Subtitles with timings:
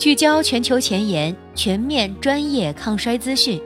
[0.00, 3.60] 聚焦全球前沿，全面专业抗衰资讯。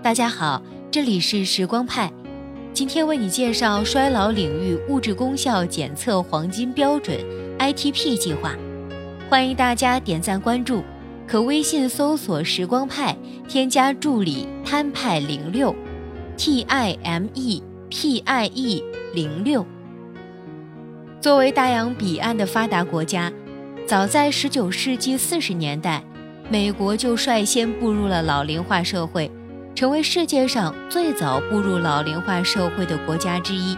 [0.00, 0.62] 大家好，
[0.92, 2.08] 这里是时光派，
[2.72, 7.18] 今天为你介绍衰老领域物质功效检测黄金标准
[7.58, 8.54] ITP 计划。
[9.28, 10.84] 欢迎大家点赞关注，
[11.26, 13.16] 可微信搜索“时光派”，
[13.48, 15.74] 添加助理摊派零六
[16.36, 17.60] T I M E
[17.90, 19.66] P I E 零六。
[21.20, 23.32] 作为大洋彼岸的发达国家。
[23.86, 26.02] 早在19世纪40年代，
[26.48, 29.30] 美国就率先步入了老龄化社会，
[29.74, 33.76] 成为世界上最早步入老龄化社会的国家之一。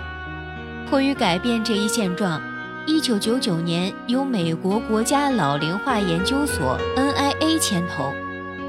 [0.88, 2.40] 迫于改变这一现状
[2.86, 8.12] ，1999年由美国国家老龄化研究所 （NIA） 牵头，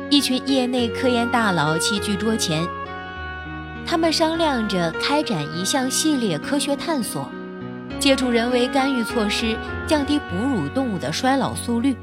[0.09, 2.65] 一群业内科研大佬齐聚桌前，
[3.85, 7.29] 他们商量着开展一项系列科学探索。
[7.99, 9.55] 借助人为干预措施，
[9.87, 11.95] 降低哺乳动物的衰老速率。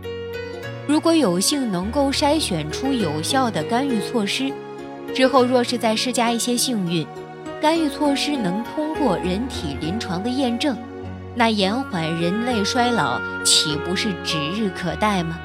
[0.86, 4.52] 如果有幸能够筛选出有效的干预措施，
[5.14, 7.06] 之后若是再施加一些幸运，
[7.60, 10.76] 干预措施能通过人体临床的验证，
[11.36, 15.38] 那延缓人类衰老岂不是指日可待吗？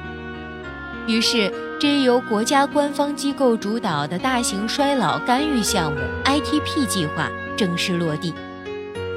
[1.06, 8.34] 于是，这一由国家官方机构主导的大型衰老干预项目 ITP 计划正式落地。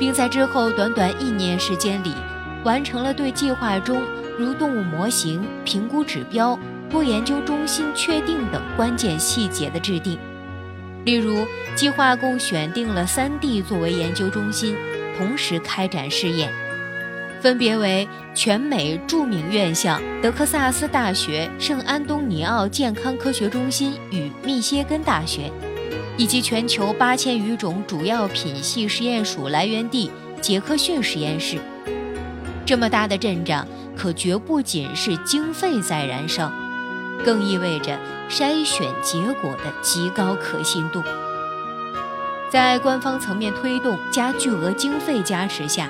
[0.02, 2.12] 并在之后短短一年时间里，
[2.64, 4.02] 完成了对计划中
[4.36, 6.58] 如动物模型、评估指标、
[6.90, 10.18] 多研究中心确定等关键细节的制定。
[11.06, 14.76] 例如，计划共选定了三地作为研究中心，
[15.16, 16.52] 同时开展试验，
[17.40, 25.52] 分别为全美著名院校德克萨斯大学圣安东尼奥健康科学中心与密歇根大学。
[26.22, 31.58] 以及全球八千余种主要品系实验鼠来源地杰克逊实验室，
[32.64, 33.66] 这么大的阵仗，
[33.98, 36.52] 可绝不仅是经费在燃烧，
[37.26, 37.98] 更意味着
[38.30, 41.02] 筛选结果的极高可信度。
[42.52, 45.90] 在官方层面推动加巨额经费加持下，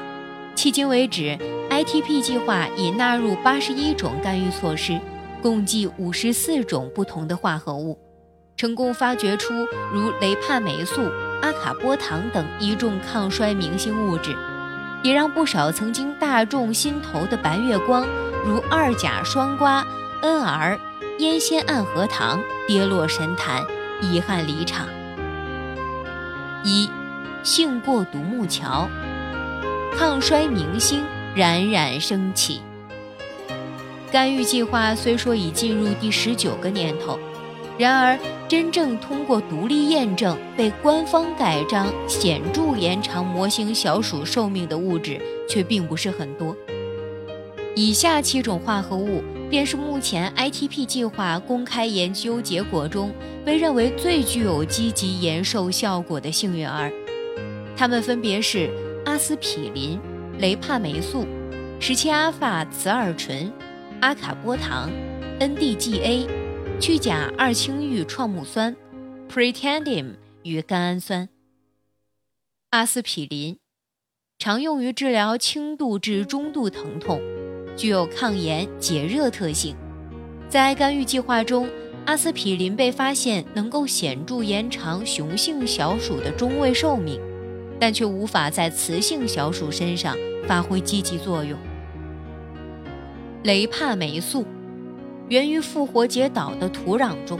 [0.56, 1.38] 迄今为止
[1.70, 4.98] ，ITP 计划已纳入八十一种干预措施，
[5.42, 8.00] 共计五十四种不同的化合物。
[8.62, 11.02] 成功发掘出如雷帕霉素、
[11.42, 14.36] 阿卡波糖等一众抗衰明星物质，
[15.02, 18.06] 也让不少曾经大众心头的白月光，
[18.46, 19.84] 如二甲双胍、
[20.22, 20.78] NR、
[21.18, 23.66] 烟酰胺核糖跌落神坛，
[24.00, 24.88] 遗憾离场。
[26.64, 26.88] 一，
[27.42, 28.88] 幸过独木桥，
[29.98, 32.62] 抗衰明星冉冉升起。
[34.12, 37.18] 干预计划虽说已进入第十九个年头。
[37.82, 38.16] 然而，
[38.48, 45.20] 真正通过独立验证、被官方盖章、显著延长模型小鼠寿命的物质
[45.50, 46.56] 却并不是很多。
[47.76, 53.12] 以下七种化合物便是目前 ITP 计划公开研究结果中
[53.44, 56.92] 被认为最具有积极延寿效果的幸运儿，
[57.76, 58.70] 它们分别是
[59.06, 60.00] 阿司匹林、
[60.38, 61.26] 雷帕霉素、
[61.80, 63.52] 十七阿法雌二醇、
[64.02, 64.92] 阿卡波糖、
[65.40, 66.41] NDGA。
[66.82, 68.76] 去甲二氢氯创木酸
[69.30, 71.30] （Pretendium） 与甘氨酸。
[72.72, 73.60] 阿司匹林
[74.40, 77.22] 常用于治疗轻度至中度疼痛，
[77.78, 79.76] 具有抗炎解热特性。
[80.50, 81.70] 在干预计划中，
[82.08, 87.22] 阿司匹林被发现能够显著延长雄性小鼠的中位寿命，
[87.80, 90.18] 但却无法在雌性小鼠身上
[90.48, 91.60] 发挥积极作用。
[93.44, 94.44] 雷帕霉素。
[95.32, 97.40] 源于复活节岛的土壤中，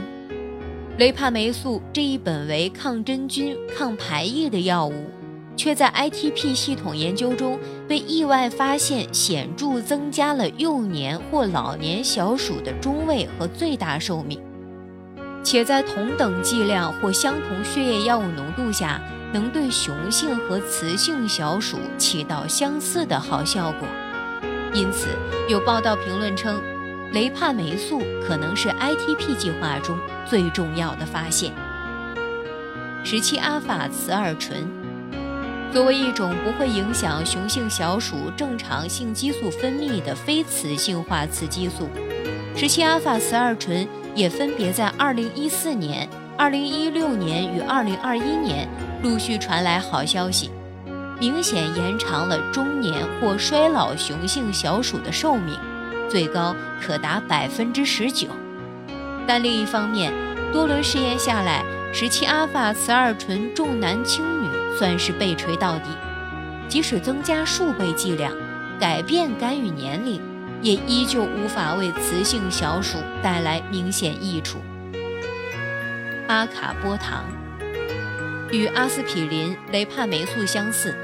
[0.96, 4.94] 雷帕霉素这一本为抗真菌、抗排异的药物，
[5.58, 14.40] 却在 ITP 系统研究中被意外发现显著增加了幼年或老年小鼠的中位和最大寿命，
[15.44, 19.02] 且在同等剂量或相同血液药物浓度下，
[19.34, 23.86] 能对雄性和雌性小鼠起到相似的好效果。
[24.72, 25.08] 因此，
[25.46, 26.58] 有报道评论称。
[27.12, 31.52] 雷帕霉素可能是 ITP 计划中最重要的发现。
[33.04, 34.66] 十七阿法雌二醇
[35.72, 41.88] 作为一种不会影响雄性小鼠正常性激素分泌的非雌性化雌激素，
[42.54, 46.08] 十七阿法雌二醇也分别在2014年、
[46.38, 48.68] 2016年与2021年
[49.02, 50.50] 陆续传来好消息，
[51.18, 55.58] 明显延长了中年或衰老雄性小鼠的寿命。
[56.12, 58.28] 最高可达百分之十九，
[59.26, 60.12] 但另一方面，
[60.52, 65.84] 多轮试验下来，十七阿法雌二醇重男轻女算是被锤到底。
[66.68, 68.30] 即使增加数倍剂量，
[68.78, 70.20] 改变干预年龄，
[70.60, 74.58] 也依旧无法为雌性小鼠带来明显益处。
[76.28, 77.24] 阿卡波糖
[78.50, 80.94] 与阿司匹林、雷帕霉素相似，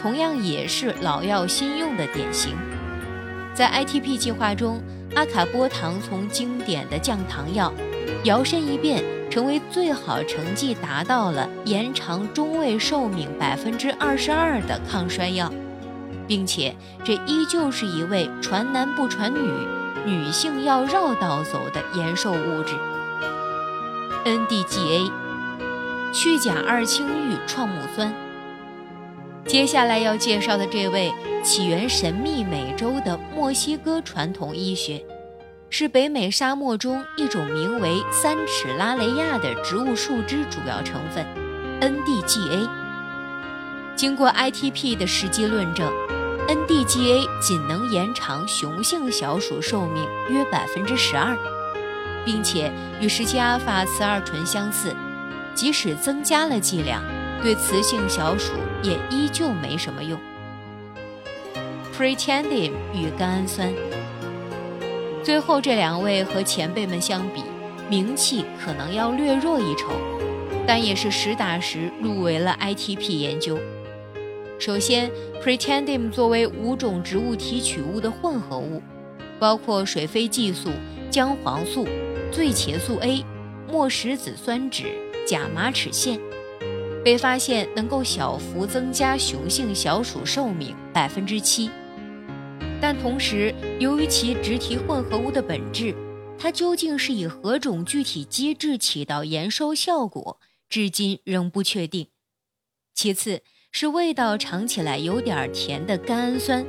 [0.00, 2.56] 同样也是老药新用的典型。
[3.54, 4.80] 在 ITP 计划中，
[5.14, 7.72] 阿卡波糖从经典的降糖药，
[8.24, 15.52] 摇身一变成为最好成绩达到了延长中位寿命百分之二十二的抗衰药，
[16.26, 19.52] 并且这依旧是一位传男不传女、
[20.06, 22.74] 女性要绕道走的延寿物质。
[24.24, 25.10] NDGA，
[26.12, 28.14] 去甲二氢氯创木酸。
[29.46, 31.12] 接下来要介绍的这位。
[31.44, 35.04] 起源神秘美洲的墨西哥传统医学，
[35.70, 41.26] 是北美沙漠中一种名为三齿拉雷亚的植物树脂主要成分
[41.80, 42.68] ，NDGA。
[43.96, 45.92] 经过 ITP 的实际论证
[46.46, 51.36] ，NDGA 仅能延长雄性小鼠寿命约百分之十二，
[52.24, 54.94] 并且与十七阿法雌二醇相似，
[55.56, 57.02] 即使增加了剂量，
[57.42, 58.52] 对雌性小鼠
[58.82, 60.18] 也依旧没什么用。
[61.96, 63.72] Pretendium 与甘氨酸，
[65.22, 67.42] 最后这两位和前辈们相比，
[67.88, 69.88] 名气可能要略弱一筹，
[70.66, 73.58] 但也是实打实入围了 ITP 研究。
[74.58, 75.10] 首先
[75.44, 78.80] ，Pretendium 作为五种植物提取物的混合物，
[79.40, 80.70] 包括水飞蓟素、
[81.10, 81.86] 姜黄素、
[82.30, 83.24] 醉茄素 A、
[83.68, 84.86] 墨石子酸酯、
[85.26, 86.18] 甲马齿苋，
[87.04, 91.70] 被发现能够小幅增加雄性小鼠寿命百分之七。
[92.80, 95.94] 但同时，由于其植体混合物的本质，
[96.38, 102.08] 它究竟是以何种具体机制起到延寿效果，至今仍不确定。
[102.94, 106.66] 其次，是味道尝起来有点甜的甘氨酸，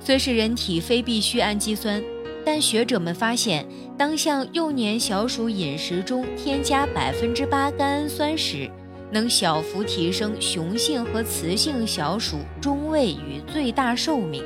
[0.00, 2.02] 虽是人体非必需氨基酸，
[2.44, 3.66] 但学者们发现，
[3.96, 8.68] 当向幼年小鼠饮食中添加百分之八甘氨酸时，
[9.10, 14.42] 能小幅提升雄性和雌性小鼠中位与最大寿命。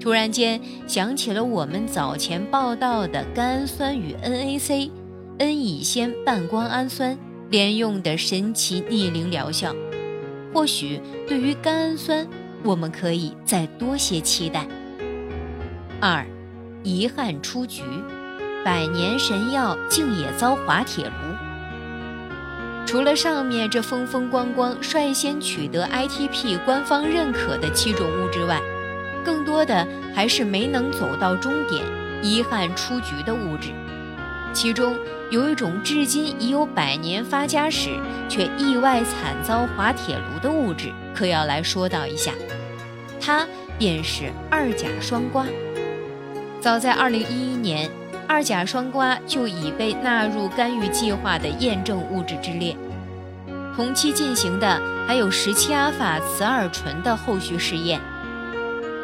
[0.00, 4.90] 突然间想起了我们早前报道的甘氨酸与 NAC、
[5.38, 7.18] N 乙酰半胱氨酸
[7.50, 9.74] 连用的神奇逆龄疗效，
[10.54, 12.26] 或许对于甘氨酸，
[12.62, 14.66] 我们可以再多些期待。
[16.00, 16.24] 二，
[16.84, 17.82] 遗憾出局，
[18.64, 21.47] 百年神药竟也遭滑铁卢。
[22.88, 28.58] 除了上面这风风光光率先取得 ITP 官方认可的七种物质外，
[29.22, 31.84] 更多的还是没能走到终点，
[32.22, 33.72] 遗憾出局的物质。
[34.54, 34.96] 其中
[35.28, 37.90] 有一种至今已有百年发家史，
[38.26, 42.32] 却意外惨遭滑铁卢的物质，可要来说道一下。
[43.20, 43.46] 它
[43.78, 45.44] 便是二甲双胍。
[46.58, 47.90] 早在2011年，
[48.28, 52.76] 二甲双胍就已被纳入干预计划的验证物质之列。
[53.74, 57.98] 同期进行的还有十七阿法雌二醇的后续试验。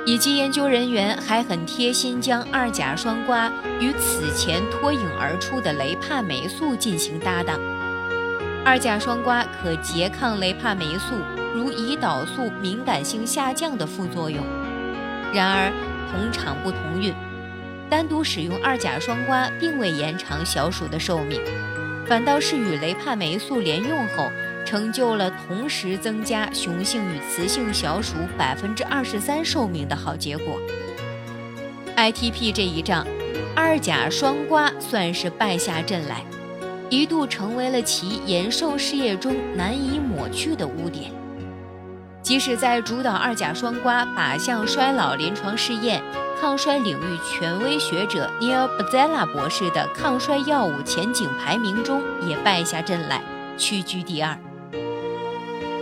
[0.06, 3.50] 以及研究人员还很贴心，将二甲双胍
[3.81, 7.59] 与此前脱颖而出的雷帕霉素进行搭档。
[8.67, 11.15] 二甲双胍可拮抗雷帕霉素
[11.55, 14.44] 如胰岛素敏感性下降的副作用。
[15.32, 15.73] 然而
[16.12, 17.15] 同厂不同运，
[17.90, 21.40] 单独使用二甲双胍并未延长小鼠的寿命，
[22.06, 24.28] 反倒是与雷帕霉素连用后。
[24.66, 30.59] 成就了同时增加雄性与雌性小鼠百分之二十三寿命的好结果。
[31.99, 33.06] ITP 这一仗，
[33.54, 36.25] 二甲双胍算是败下阵来，
[36.88, 41.12] 一度成为了其延寿事业中难以抹去的污点。
[42.23, 46.02] 即使在主导二甲双胍靶向衰老临床试验、
[46.44, 53.22] 抗衰领域权威学者 Neil b a z e l a 博士的抗衰药物前景排名中，也败下阵来，
[53.56, 54.38] 屈居第二。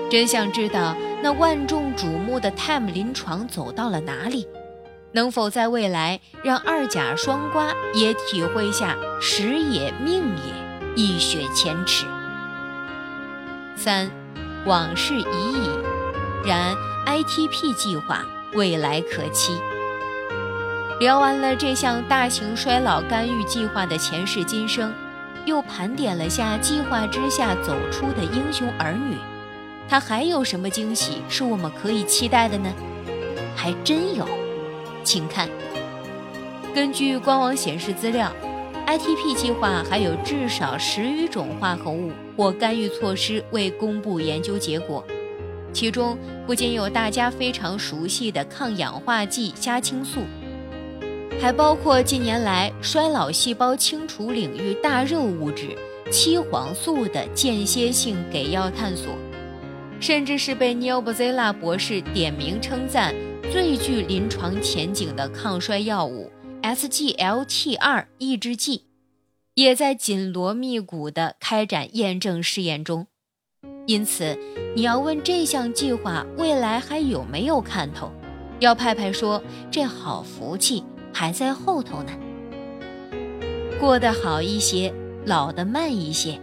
[0.08, 4.46] 真想知道那万众瞩目的 TIME 临床走到了哪里，
[5.10, 10.54] 能否在未来让二甲双胍也体会下时也命也，
[10.94, 12.06] 一雪前耻。
[13.74, 14.08] 三，
[14.64, 15.68] 往事已矣，
[16.46, 16.72] 然
[17.04, 19.60] ITP 计划未来可期。
[21.02, 24.94] 聊完了这项大型衰老干预计划的前世今生，
[25.44, 29.16] 又盘点了下计划之下走出的英雄儿女。
[29.88, 32.72] 它还有什么惊喜是我们可以期待的呢？
[33.56, 34.24] 还真有，
[35.02, 35.48] 请看。
[36.72, 38.32] 根据官网显示资料
[38.86, 45.04] ，ITP 计划还有至少十余种化合物或干预措施未公布研究结果，
[45.72, 46.16] 其中
[46.46, 50.20] 不仅有大家非常熟悉的抗氧化剂虾青素，
[51.42, 55.76] 还包括近年来衰老细胞清除领域大热物质
[56.08, 59.12] 七黄素的间歇性给药探索，
[59.98, 63.12] 甚至是被 Neil Bozella 博士点名称赞
[63.50, 66.30] 最具临床前景的抗衰药物
[66.62, 68.84] SGLT2 抑制剂，
[69.54, 73.08] 也在紧锣密鼓地开展验证试验中。
[73.88, 74.38] 因此，
[74.76, 78.12] 你要问这项计划未来还有没有看头？
[78.60, 82.12] 要派派说：“这好福气还在后头呢。”
[83.78, 84.92] 过得好一些，
[85.26, 86.38] 老得慢一些。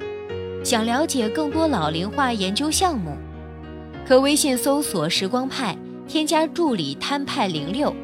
[0.64, 3.18] 想了解更多老龄化研究项目，
[4.08, 7.96] 可微信搜索“时光派”，添加助理摊派零六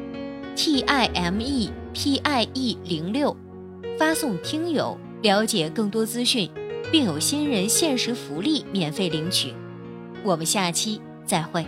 [0.54, 3.36] ，T I M E P I E 零六，
[3.98, 6.50] 发送听友了解更多资讯。
[6.92, 9.52] 并有新人限时福利免费领取，
[10.22, 11.66] 我们下期再会。